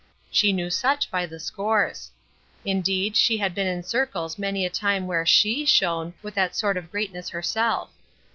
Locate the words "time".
4.71-5.05